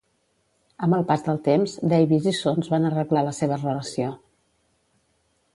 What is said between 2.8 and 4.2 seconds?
arreglar la seva relació.